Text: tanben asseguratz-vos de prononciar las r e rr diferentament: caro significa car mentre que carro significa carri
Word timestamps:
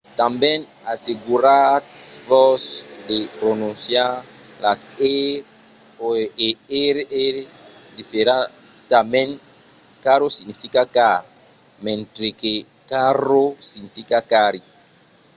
tanben 0.19 0.59
asseguratz-vos 0.93 2.63
de 3.09 3.17
prononciar 3.39 4.11
las 4.63 4.79
r 6.07 6.07
e 6.47 6.49
rr 6.95 7.35
diferentament: 7.97 9.31
caro 10.05 10.27
significa 10.37 10.81
car 10.97 11.19
mentre 11.87 12.27
que 12.41 12.53
carro 12.91 13.43
significa 13.71 14.17
carri 14.33 14.63